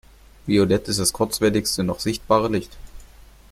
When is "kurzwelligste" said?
1.13-1.83